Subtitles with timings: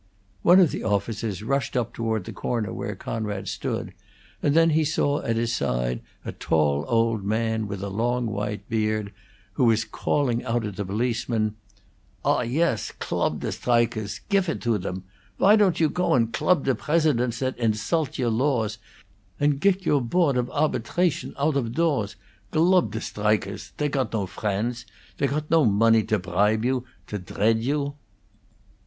[0.41, 3.93] One of the officers rushed up toward the corner where Conrad stood,
[4.41, 8.67] and then he saw at his side a tall, old man, with a long, white
[8.67, 9.13] beard,
[9.53, 11.53] who was calling out at the policemen:
[12.25, 12.91] "Ah, yes!
[12.99, 15.03] Glup the strikerss gif it to them!
[15.37, 18.79] Why don't you co and glup the bresidents that insoalt your lawss,
[19.39, 22.15] and gick your Boart of Arpidration out of toors?
[22.51, 24.83] Glup the strikerss they cot no friendts!
[25.19, 27.93] They cot no money to pribe you, to dreat you!"